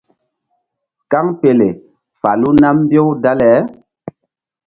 [1.11, 1.67] Kaŋpele
[2.21, 3.51] falu nam mbew dale.